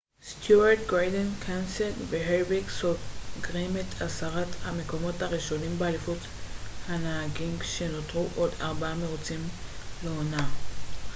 סטיוארט 0.29 0.77
גורדון 0.89 1.29
קנסת' 1.39 1.93
והרביק 2.09 2.67
סוגרים 2.69 3.73
את 3.77 4.01
עשרת 4.01 4.47
המקומות 4.63 5.21
הראשונים 5.21 5.77
באליפות 5.79 6.17
הנהגים 6.87 7.59
כשנותרו 7.59 8.27
עוד 8.35 8.51
ארבעה 8.61 8.95
מרוצים 8.95 9.39
לעונה 10.03 10.47